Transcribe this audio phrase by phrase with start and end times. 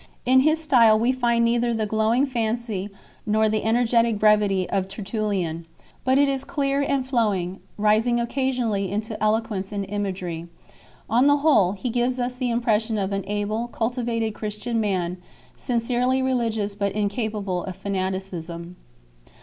[0.25, 2.89] In his style we find neither the glowing fancy
[3.23, 5.67] nor the energetic brevity of Tertullian;
[6.03, 10.75] but it is clear and flowing, rising occasionally into eloquence and imagery 3.
[11.11, 15.17] On the whole, he gives us the impression of an able, cultivated Christian man,
[15.55, 18.77] sin cerely religious but incapable of fanaticism.